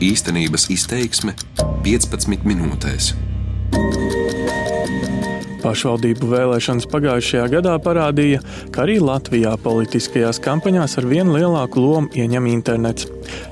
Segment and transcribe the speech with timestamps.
[0.00, 1.34] Īstenības izteiksme
[1.84, 3.10] 15 minūtēs.
[5.60, 8.40] Pašvaldību vēlēšanas pagājušajā gadā parādīja,
[8.72, 13.10] ka arī Latvijā politiskajās kampaņās ar vien lielāku lomu ieņem internets.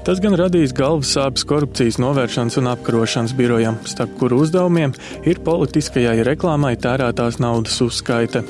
[0.08, 4.96] Tas gan radīs galvas sāpes korupcijas novēršanas un apkarošanas birojam, starp kuru uzdevumiem
[5.28, 8.40] ir politiskajai reklāmai tērētās naudas uzskaite.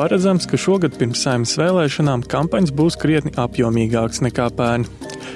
[0.00, 4.88] Paredzams, ka šogad pirms saimnes vēlēšanām kampaņas būs krietni apjomīgākas nekā pērn.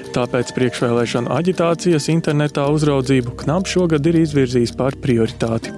[0.09, 5.73] Tāpēc priekšvēlēšanu aģitācijas internetā uzraudzību Knaps šogad ir izvirzījis par prioritāti.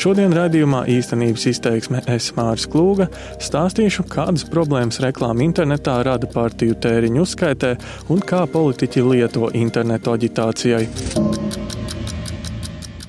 [0.00, 3.06] Šodien raidījumā īstenības izteiksme es Māris Klūga
[3.42, 7.74] stāstīšu, kādas problēmas reklāma internetā rada partiju tēriņu uzskaitē
[8.10, 11.35] un kā politiķi lieto internetu aģitācijai.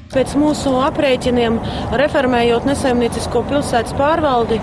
[0.08, 1.58] Pēc mūsu aprēķiniem,
[2.00, 4.60] reformējot nesaimniecisko pilsētas pārvaldi,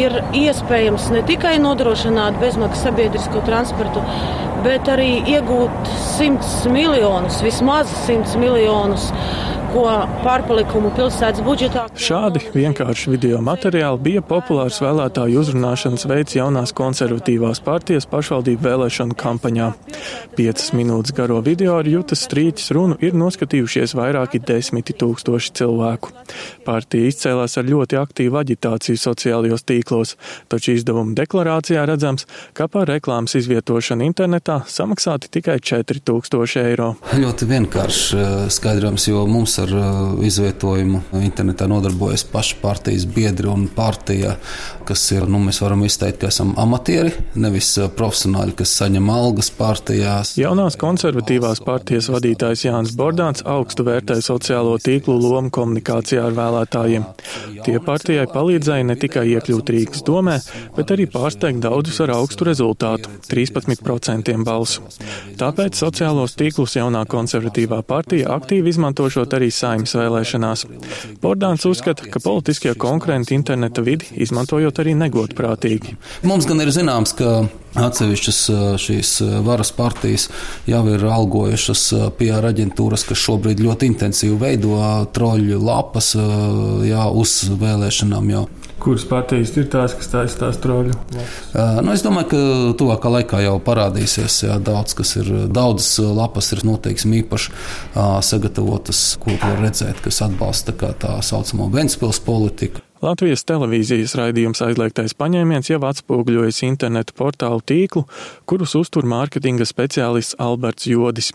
[0.00, 4.04] ir iespējams ne tikai nodrošināt bezmaksas sabiedrisko transportu,
[4.64, 9.10] bet arī iegūt 100 miljonus, vismaz 100 miljonus
[9.76, 9.84] ko
[10.24, 11.82] pārpalikumu pilsētas budžetā.
[12.00, 19.66] Šādi vienkārši video materiāli bija populārs vēlētāju uzrunāšanas veids jaunās konservatīvās partijas pašvaldību vēlēšanu kampaņā.
[20.38, 26.14] Piecas minūtes garo video ar Jutas Strīķis runu ir noskatījušies vairāki desmiti tūkstoši cilvēku.
[26.64, 30.14] Partija izcēlās ar ļoti aktīvu aģitāciju sociālajos tīklos,
[30.48, 32.24] taču izdevuma deklarācijā redzams,
[32.56, 36.94] ka par reklāmas izvietošanu internetā samaksāti tikai 4000 eiro.
[37.12, 38.24] Ļoti vienkārši
[38.56, 44.36] skaidrojums, jo mums ar ar uh, izvietojumu internetā nodarbojas paši partijas biedri un partija,
[44.86, 49.50] kas ir, nu, mēs varam izteikt, ka esam amatieri, nevis uh, profesionāļi, kas saņem algas
[49.54, 50.34] partijās.
[50.38, 57.06] Jaunās konservatīvās partijas vadītājs Jānis Bordāns augstu vērtē sociālo tīklu lomu komunikācijā ar vēlētājiem.
[57.66, 60.38] Tie partijai palīdzēja ne tikai iekļūt Rīgas domē,
[60.76, 64.82] bet arī pārsteigt daudzus ar augstu rezultātu- 13% balsu.
[65.36, 70.64] Tāpēc sociālos tīklus jaunā konservatīvā partija aktīvi izmantošot arī saimnes vēlēšanās.
[71.22, 75.96] Bordāns uzskata, ka politiskie konkurenti interneta vidi izmantojot arī negodprātīgi.
[76.26, 77.38] Mums gan ir zināms, ka
[77.76, 78.38] Atsevišķas
[78.80, 79.10] šīs
[79.44, 80.30] varas partijas
[80.68, 81.82] jau ir algojušas
[82.16, 84.78] PR aģentūras, kas šobrīd ļoti intensīvi veido
[85.12, 86.14] troļļu lapas
[86.88, 88.32] jā, uz vēlēšanām.
[88.32, 88.46] Jau.
[88.80, 90.96] Kuras partijas ir tās, kas taisa tās troļļu?
[91.16, 92.40] Uh, nu, es domāju, ka
[92.78, 95.30] tuvākā laikā jau parādīsies jā, daudz, kas ir.
[95.48, 101.70] Daudzas lapas ir noteikti īpaši uh, sagatavotas, ko var redzēt, kas atbalsta tā, tā saucamo
[101.72, 102.85] Ventspils politiku.
[103.04, 108.06] Latvijas televīzijas raidījums aizliegtais paņēmiens jau atspoguļojas internetu portālu tīklu,
[108.48, 111.28] kurus uztur mārketinga speciālists Alberts Jodis.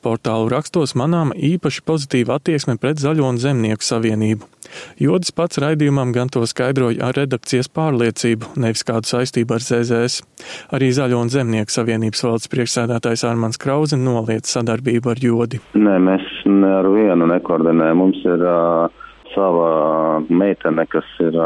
[0.00, 4.48] Portālu rakstos manām īpaši pozitīva attieksme pret Zaļo un Zemnieku savienību.
[4.96, 10.24] Jodis pats raidījumam gan to skaidroja ar redakcijas pārliecību, nevis kādu saistību ar ZZS.
[10.72, 15.60] Arī Zaļo un Zemnieku savienības valdes priekšsēdētājs Armans Krause noliec sadarbību ar Jodi.
[15.76, 18.00] Nē, mēs ne ar vienu nekoordinējam.
[18.00, 19.00] Mums ir uh
[19.34, 19.68] sava
[20.28, 21.38] meitene, kas ir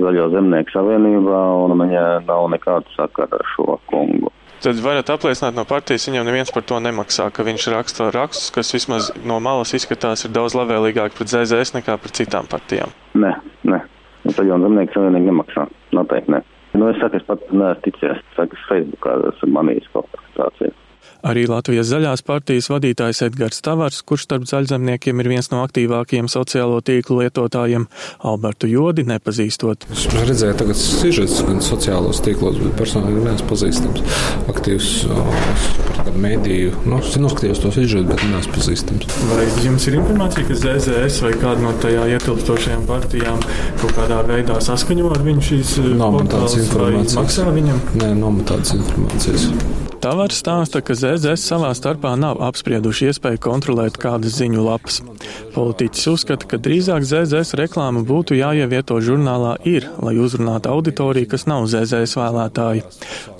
[0.00, 4.30] Zaļo zemnieku savienībā, un viņa nav nekāda sakara ar šo kungu.
[4.60, 8.72] Tad varat apliecināt no partijas, viņam neviens par to nemaksā, ka viņš raksta rakstus, kas
[8.76, 12.92] vismaz no malas izskatās ir daudz labvēlīgāk pret ZZS nekā pret citām partijām.
[13.16, 13.32] Nē,
[13.68, 13.80] nē.
[14.28, 15.64] Zaļo zemnieku savienība nemaksā.
[15.96, 16.42] Noteikti nē.
[16.76, 18.20] Nu, es saku, es pat neesmu ticies.
[18.36, 20.76] Saku, es Facebookā esmu manījis kaut kādas
[21.26, 26.80] Arī Latvijas zaļās partijas vadītājs Edgars Tavars, kurš starp zaļzemniekiem ir viens no aktīvākajiem sociālo
[26.84, 27.86] tīklu lietotājiem,
[28.30, 29.84] Albertu Jodi nepazīstot.
[29.92, 34.16] Es redzēju tagad sižets gan sociālos tīklos, bet personīgi neesmu pazīstams.
[34.50, 34.88] Aktīvs
[36.20, 39.20] mēdīju, nu, noskatījos to sižetu, bet neesmu pazīstams.
[39.30, 43.44] Vai jums ir informācija, ka ZZS vai kāda no tajā ietilpstošajām partijām
[43.82, 47.20] kaut kādā veidā saskaņo ar viņu šīs nav man tādas informācijas?
[47.20, 47.86] Maksā viņam?
[48.00, 49.48] Nē, nav man tādas informācijas.
[50.00, 55.02] Tavars stāsta, ka ZZS savā starpā nav apsprieduši iespēju kontrolēt kādas ziņu lapas.
[55.52, 61.66] Politiķis uzskata, ka drīzāk ZZS reklāma būtu jāievieto žurnālā ir, lai uzrunātu auditoriju, kas nav
[61.68, 62.84] ZZS vēlētāji.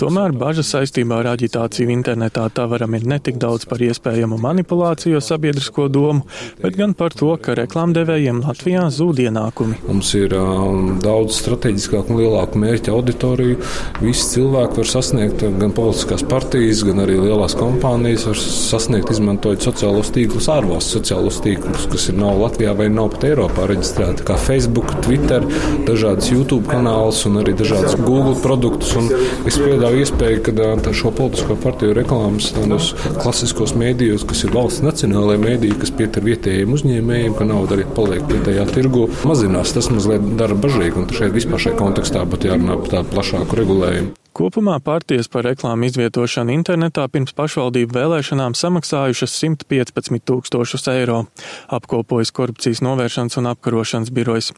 [0.03, 6.27] Tomēr bažas saistībā ar aģitāciju internetā Tavaram ir netik daudz par iespējamu manipulāciju sabiedrisko domu,
[6.61, 9.81] bet gan par to, ka reklāmdevējiem Latvijā zūd ienākumi.
[9.89, 13.65] Mums ir um, daudz strateģiskāku un lielāku mērķu auditoriju.
[14.05, 19.63] Visi cilvēki var sasniegt gan politiskās partijas partijas, gan arī lielās kompānijas var sasniegt, izmantojot
[19.63, 24.35] sociālos tīklus, ārvalstu sociālos tīklus, kas ir nav Latvijā vai nav pat Eiropā reģistrēti, kā
[24.35, 25.47] Facebook, Twitter,
[25.87, 28.97] dažādas YouTube kanālus un arī dažādas Google produktus.
[28.99, 29.07] Un
[29.47, 30.43] es piedāvāju iespēju,
[30.83, 36.27] ka šo politisko partiju reklāmas tādos klasiskos mēdījos, kas ir valsts nacionālajie mēdīji, kas pietur
[36.33, 39.77] vietējiem uzņēmējiem, ka nauda arī paliek vietējā tirgu, mazinās.
[39.77, 44.17] Tas mazliet dara bažīgi, un šeit vispār šajā kontekstā būtu jārunā par tādu plašāku regulējumu.
[44.31, 51.25] Kopumā partijas par reklāmu izvietošanu internetā pirms pašvaldību vēlēšanām samaksājušas 115 tūkstošus eiro,
[51.67, 54.53] apkopojas korupcijas novēršanas un apkarošanas birojas.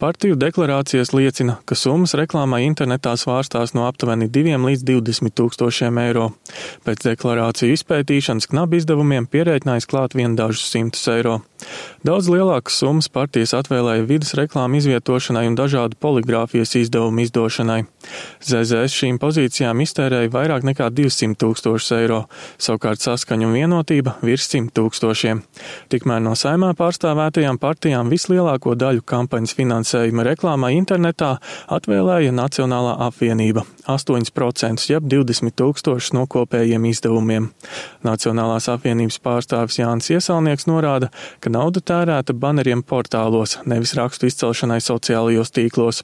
[0.00, 6.30] Partiju deklarācijas liecina, ka summas reklāmai internetā svārstās no aptuveni 2 līdz 20 tūkstošiem eiro.
[6.88, 11.42] Pēc deklarāciju izpētīšanas knabi izdevumiem pierēķinājis klāt vien dažus simtus eiro.
[12.08, 17.82] Daudz lielākas summas partijas atvēlēja vidas reklāmu izvietošanai un dažādu poligrāfijas izdevumu izdošanai.
[18.44, 22.20] ZZS šīm pozīcijām iztērēja vairāk nekā 200 tūkstošus eiro,
[22.60, 25.42] savukārt saskaņu un vienotība virs 100 tūkstošiem.
[25.92, 31.36] Tikmēr no saimā pārstāvētajām partijām vislielāko daļu kampaņas finansējuma reklāmā internetā
[31.70, 37.50] atvēlēja Nacionālā apvienība 8% jeb 20 tūkstošus no kopējiem izdevumiem.
[38.06, 41.10] Nacionālās apvienības pārstāvis Jānis Iesalnieks norāda,
[41.40, 46.02] ka nauda tērēta baneriem portālos, nevis rakstu izcelšanai sociālajos tīklos.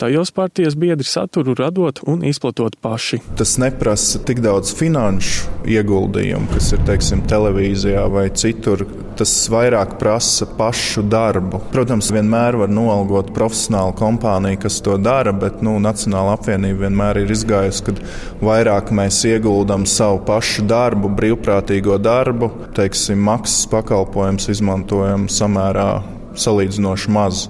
[0.00, 1.06] Tajos partijas biedri
[1.40, 3.18] saturu radot un izplatot paši.
[3.36, 8.84] Tas neprasa tik daudz finanšu ieguldījumu, kas ir teiksim, televīzijā vai citur.
[9.16, 11.60] Tas vairāk prasa pašu darbu.
[11.72, 17.32] Protams, vienmēr var noalgot profesionālu kompāniju, kas to dara, bet nu, Nacionāla apvienība vienmēr ir
[17.32, 17.96] izgājusi, ka
[18.44, 25.90] vairāk mēs ieguldam savu pašu darbu, brīvprātīgo darbu, teiksim, maksas pakalpojums izmantojam samērā
[26.36, 27.48] salīdzinoši maz.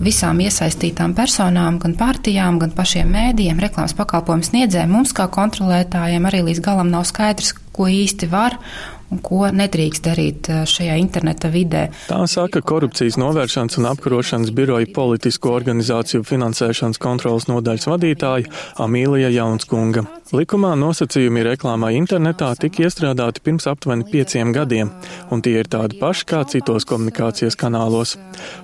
[0.00, 6.40] Visām iesaistītām personām, gan partijām, gan pašiem mēdījiem, reklāmas pakalpojumu sniedzējiem, mums kā kontrolētājiem arī
[6.46, 8.56] līdz galam nav skaidrs, ko īsti var
[9.10, 11.86] un ko nedrīkst darīt eh, šajā interneta vidē.
[12.08, 18.50] Tā saka korupcijas novēršanas un apkarošanas biroja politisko organizāciju finansēšanas kontrolas nodaļas vadītāja
[18.82, 20.06] Amīlija Jaunskunga.
[20.36, 24.92] Likumā nosacījumi reklāmai internetā tika iestrādāti pirms aptuveni pieciem gadiem,
[25.34, 28.14] un tie ir tādi paši kā citos komunikācijas kanālos.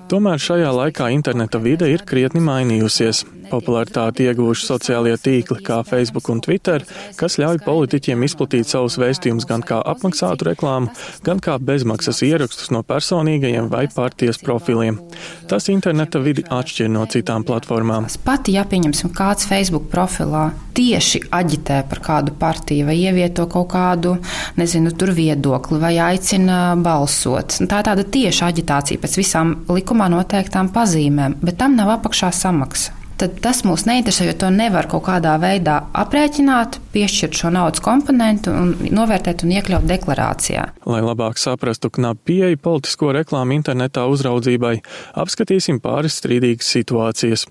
[0.07, 3.25] Tomēr šajā laikā interneta vide ir krietni mainījusies.
[3.51, 6.83] Popularitāti ieguvuši sociālie tīkli kā Facebook un Twitter,
[7.19, 10.91] kas ļauj politiķiem izplatīt savus vēstījumus gan kā apmaksātu reklāmu,
[11.25, 14.99] gan kā bezmaksas ierakstus no personīgajiem vai partijas profiliem.
[15.47, 18.09] Tas interneta vidi atšķir no citām platformām.
[18.27, 24.17] Pat ja pieņemsim kāds Facebook profilā tieši aģitē par kādu partiju vai ievieto kaut kādu,
[24.59, 27.59] nezinu, tur viedokli vai aicina balsot.
[27.63, 32.96] Tā ir tāda tieša aģitācija pēc visām likumā noteiktām pazīmēm, bet tam nav apakšā samaksa
[33.17, 38.53] tad tas mūs neinteresē, jo to nevar kaut kādā veidā aprēķināt, piešķirt šo naudas komponentu
[38.53, 40.65] un novērtēt un iekļaut deklarācijā.
[40.87, 44.75] Lai labāk saprastu knapu pieeju politisko reklāmu internetā uzraudzībai,
[45.17, 47.45] apskatīsim pāris strīdīgas situācijas.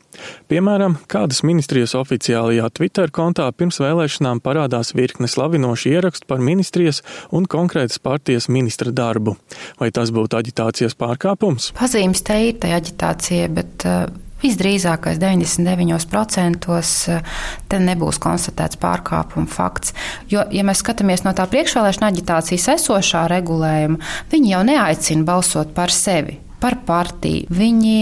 [0.50, 7.02] Piemēram, kādas ministrijas oficiālajā Twitter kontā pirms vēlēšanām parādās virkne slavinošu ierakstu par ministrijas
[7.34, 9.36] un konkrētas partijas ministra darbu.
[9.80, 11.72] Vai tas būtu aģitācijas pārkāpums?
[11.76, 14.06] Pazīmes te ir tai aģitācija, bet uh,
[14.42, 17.36] Visdrīzākais 99% eh,
[17.70, 19.94] te nebūs konstatēts pārkāpuma fakts.
[20.32, 24.00] Jo, ja mēs skatāmies no tā priekšvēlēšana aģitācijas esošā regulējuma,
[24.32, 27.46] viņi jau neaicina balsot par sevi par partiju.
[27.52, 27.96] Viņi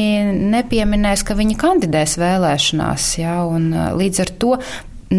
[0.55, 3.09] nepieminēs, ka viņi kandidēs vēlēšanās.
[3.19, 4.57] Ja, eh, līdz ar to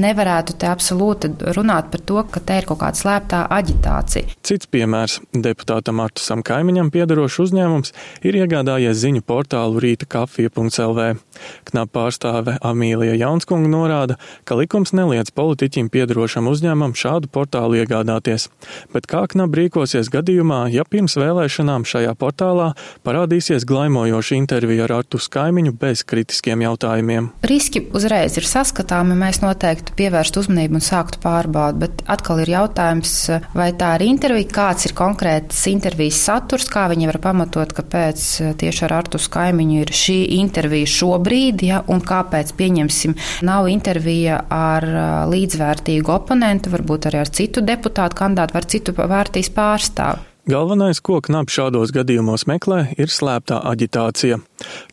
[0.01, 4.35] nevarētu te absolūti runāt par to, ka te ir kaut kāda slēptā aģitācija.
[4.45, 7.93] Cits piemērs- deputātam Artusam Kaimiņam piedarošs uzņēmums
[8.23, 11.17] ir iegādājies ziņu portālu rīta kafija.lv.
[11.65, 14.15] Knap pārstāve Amīlija Jaunskunga norāda,
[14.45, 18.49] ka likums neliedz politiķim piedarošam uzņēmumam šādu portālu iegādāties,
[18.93, 22.73] bet kā knap rīkosies gadījumā, ja pirms vēlēšanām šajā portālā
[23.05, 27.31] parādīsies glaimojoša intervija ar Artus Kaimiņu bez kritiskiem jautājumiem.
[27.43, 31.79] Riski uzreiz ir saskatāmi, mēs noteikti noteikti pievērst uzmanību un sākt pārbaudīt.
[31.79, 37.07] Bet atkal ir jautājums, vai tā ir intervija, kāds ir konkrēts intervijas saturs, kā viņi
[37.07, 43.15] var pamatot, kāpēc tieši ar Artus kaimiņu ir šī intervija šobrīd, ja, un kāpēc, pieņemsim,
[43.45, 44.83] nav intervija ar
[45.29, 50.34] līdzvērtīgu oponentu, varbūt arī ar citu deputātu kandidātu vai citu vērtīs pārstāvu.
[50.45, 54.35] Galvenais, ko knap šādos gadījumos meklē, ir slēptā aģitācija.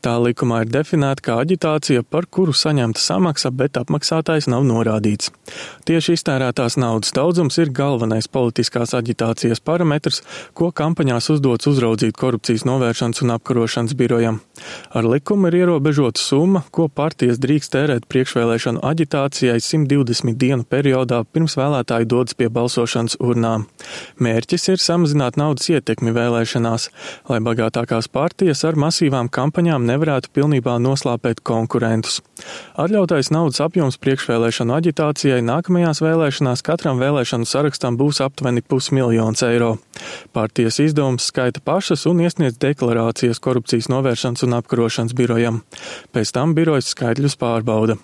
[0.01, 5.29] Tā likumā ir definēta kā aģitācija, par kuru saņemta samaksa, bet apmaksātājs nav norādīts.
[5.85, 10.23] Tieši iztērētās naudas daudzums ir galvenais politiskās aģitācijas parametrs,
[10.57, 14.41] ko kampaņās uzdots uzraudzīt korupcijas novēršanas un apkarošanas birojam.
[14.93, 21.57] Ar likumu ir ierobežota summa, ko partijas drīkst tērēt priekšvēlēšanu aģitācijai 120 dienu periodā pirms
[21.59, 23.67] vēlētāji dodas pie balsošanas urnām.
[24.23, 26.89] Mērķis ir samazināt naudas ietekmi vēlēšanās,
[27.31, 32.21] lai bagātākās partijas ar masīvām kampaņām nevarētu pilnībā noslāpēt konkurentus.
[32.79, 39.77] Atļautais naudas apjoms priekšvēlēšanu aģitācijai nākamajās vēlēšanās katram vēlēšanu sarakstam būs aptuveni pusmiljons eiro.
[40.33, 45.63] Partijas izdevums skaita pašas un iesniedz deklarācijas korupcijas novēršanas un apkarošanas birojam.
[46.13, 47.99] Pēc tam birojas skaitļus pārbauda.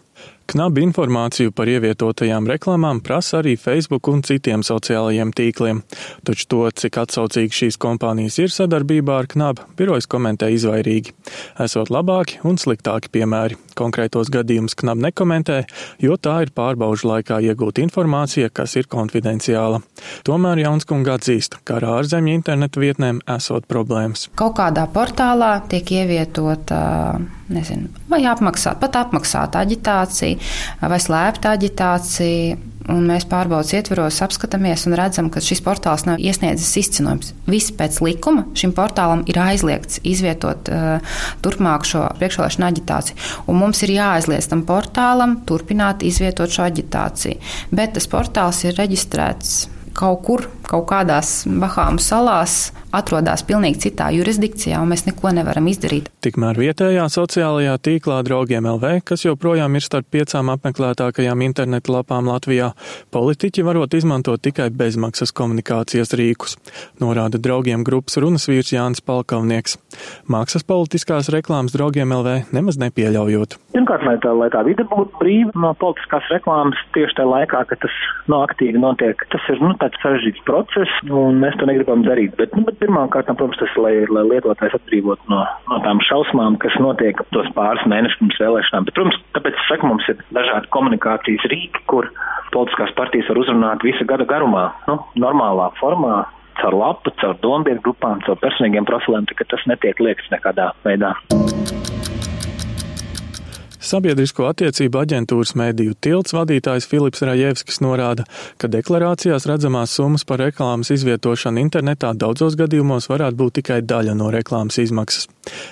[0.48, 5.82] Knabi informāciju par ievietotajām reklāmām prasa arī Facebook un citiem sociālajiem tīkliem.
[6.24, 11.12] Taču to, cik atsaucīgi šīs kompānijas ir sadarbībā ar Knabu, birojas komentē izvairīgi.
[11.60, 13.60] Esot labāki un sliktāki piemēri.
[13.76, 15.60] Konkrētos gadījumus Knab nekomentē,
[16.00, 19.82] jo tā ir pārbaužu laikā iegūta informācija, kas ir konfidenciāla.
[20.24, 24.30] Tomēr Jaunskunga atzīst, ka ar ārzemju internetu vietnēm esot problēmas.
[24.40, 26.80] Kaut kādā portālā tiek ievietota
[27.52, 30.37] nezinu, vai apmaksāt, pat apmaksāta aģitācija
[30.80, 32.58] vai slēpta aģitācija.
[32.88, 37.34] Un mēs pārbaudas ietvaros apskatāmies un redzam, ka šis portāls nav iesniedzis izcinojums.
[37.44, 43.20] Viss pēc likuma šim portālam ir aizliegts izvietot uh, turpmāk šo priekšvēlēšanu aģitāciju.
[43.52, 47.36] Un mums ir jāaizliedz tam portālam turpināt izvietot šo aģitāciju.
[47.76, 49.58] Bet tas portāls ir reģistrēts
[49.98, 56.08] kaut kur, kaut kādās Bahāmu salās, atrodas pilnīgi citā jurisdikcijā, un mēs neko nevaram izdarīt.
[56.24, 62.70] Tikmēr vietējā sociālajā tīklā draugiem LV, kas joprojām ir starp piecām apmeklētākajām internetu lapām Latvijā,
[63.14, 66.56] politiķi varot izmantot tikai bezmaksas komunikācijas rīkus,
[67.00, 69.78] norāda draugiem grupas runas vīrs Jānis Palkavnieks.
[70.28, 73.58] Maksas politiskās reklāmas draugiem LV nemaz nepieļaujot.
[73.76, 77.82] Pirmkārt, lai tā, lai tā vide būtu brīva no politiskās reklāmas tieši tajā laikā, kad
[77.84, 77.98] tas
[78.30, 80.57] no aktīvi notiek, tas ir nu, tāds sarežģīts process,
[81.14, 82.34] un mēs to negribam darīt.
[82.38, 86.76] Bet, nu, bet pirmkārt, protams, tas, lai, lai lietotājs atbrīvot no, no tām šausmām, kas
[86.82, 88.88] notiek tos pāris mēnešus pirms vēlēšanām.
[88.88, 92.10] Bet, protams, tāpēc, es saku, mums ir dažādi komunikācijas rīki, kur
[92.54, 96.24] politiskās partijas var uzrunāt visu gada garumā, nu, normālā formā,
[96.62, 101.14] caur lapu, caur dombiedru grupām, caur personīgiem profiliem, tā ka tas netiek liekts nekādā veidā.
[103.78, 108.24] Sabiedrisko attiecību aģentūras mēdīju tilts vadītājs Filips Rajevskis norāda,
[108.58, 114.32] ka deklarācijās redzamās summas par reklāmas izvietošanu internetā daudzos gadījumos varētu būt tikai daļa no
[114.34, 115.28] reklāmas izmaksas.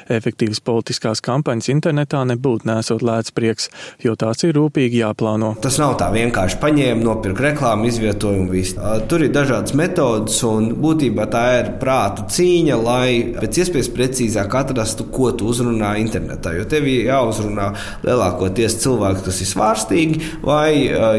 [0.08, 3.68] Efektīvas politiskās kampaņas internetā nebūtu nesot lēts prieks,
[4.02, 5.56] jo tās ir rūpīgi jāplāno.
[5.64, 8.78] Tas nav tā vienkārši paņēma, nopirka reklāmu, izvietoja un viss.
[9.10, 15.10] Tur ir dažādas metodas, un būtībā tā ir prāta cīņa, lai pēc iespējas precīzāk atrastu,
[15.12, 16.54] ko tu uzrunā internetā.
[16.56, 17.72] Jo tev ir jāuzrunā
[18.05, 20.71] lielākoties cilvēki, kas ir svārstīgi, vai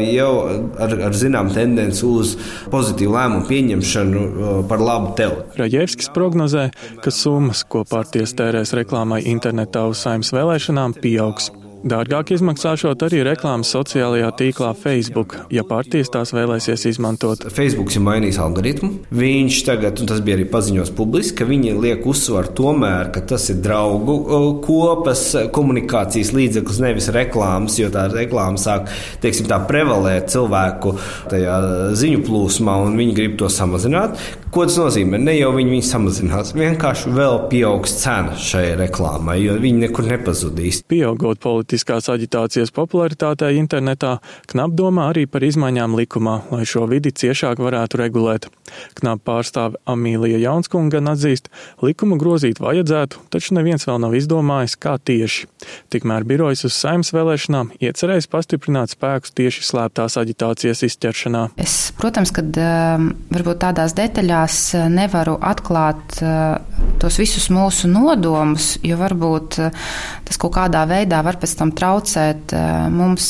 [0.04, 0.32] jau
[0.78, 2.34] ar, ar zinām tendenci uz
[2.72, 4.24] pozitīvu lēmumu pieņemšanu
[4.70, 5.38] par labu tev.
[5.58, 6.68] Rajevskis prognozē,
[7.04, 11.50] ka summas, ko partijas tērēs reklāmai internetā uz saimnes vēlēšanām, pieaugs.
[11.86, 17.44] Dārgāk izmaksāšot arī reklāmas sociālajā tīklā Facebook, ja partijas tās vēlēsies izmantot.
[17.54, 18.90] Facebook ir mainījis algoritmu.
[19.14, 23.46] Viņš tagad, un tas bija arī paziņos publiski, ka viņi liek uzsvaru tomēr, ka tas
[23.54, 24.16] ir draugu
[24.64, 25.22] kopas
[25.54, 28.90] komunikācijas līdzeklis, nevis reklāmas, jo tā reklāma sāk,
[29.22, 30.96] teiksim, tā prevalēt cilvēku
[31.30, 34.18] ziņu plūsmā, un viņi grib to samazināt.
[34.48, 35.18] Ko tas nozīmē?
[35.20, 40.80] Ne jau viņi samazinās, vienkārši vēl pieaugs cena šai reklāmai, jo viņi nekur nepazudīs.
[40.88, 44.14] Pieaugot politiskās aģitācijas popularitātei internetā,
[44.48, 48.48] Knap domā arī par izmaiņām likumā, lai šo vidi ciešāk varētu regulēt.
[48.96, 51.50] Knap pārstāve Amīlija Jaunskunga gan atzīst,
[51.84, 55.44] likumu grozīt vajadzētu, taču neviens vēl nav izdomājis, kā tieši.
[55.92, 61.44] Tikmēr birojas uz saimnes vēlēšanām iecerējis pastiprināt spēkus tieši slēptās aģitācijas izķeršanā.
[61.60, 64.37] Es, protams, kad um, varbūt tādās detaļās
[64.76, 66.58] uh, nevaru atklāt uh,
[67.00, 69.86] tos visus mūsu nodomus, jo varbūt uh,
[70.28, 72.52] tas kaut kādā veidā var pēc tam traucēt
[72.92, 73.28] mums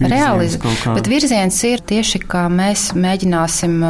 [0.00, 0.64] realizēt.
[0.94, 3.80] Bet virziens ir tieši, ka mēs mēģināsim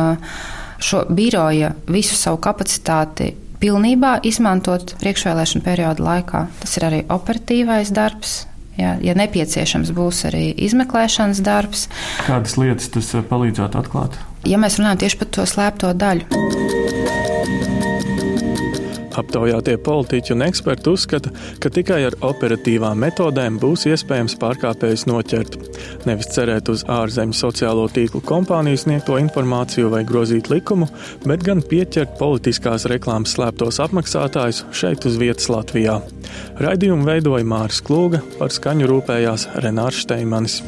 [0.81, 6.47] šo biroja visu savu kapacitāti pilnībā izmantot priekšvēlēšanu periodu laikā.
[6.63, 8.45] Tas ir arī operatīvais darbs.
[8.81, 11.89] Ja, ja nepieciešams, būs arī izmeklēšanas darbs.
[12.25, 14.17] Kādas lietas tas palīdzētu atklāt?
[14.49, 16.41] Ja mēs runājam tieši par to slēpto daļu.
[19.21, 25.57] Aptaujātie politiķi un eksperti uzskata, ka tikai ar operatīvām metodēm būs iespējams pārkāpējus noķert.
[26.09, 30.89] Nevis cerēt uz ārzemju sociālo tīklu kompāniju sniegto informāciju vai grozīt likumu,
[31.27, 35.99] bet gan pieķert politiskās reklāmas slēptos apmaksātājus šeit uz vietas Latvijā.
[36.63, 40.63] Raidījumu veidoja Māris Klūga, par skaņu rūpējās Renārs Steimanis.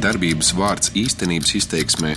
[0.00, 2.16] Darbības vārds īstenības izteiksmē